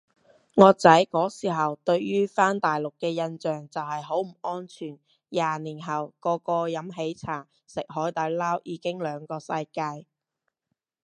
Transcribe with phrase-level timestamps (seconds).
[0.55, 4.97] 我仔嗰時對於返大陸嘅印象就係好唔安全，
[5.29, 10.07] 廿年後個個飲喜茶食海底撈已經兩個世界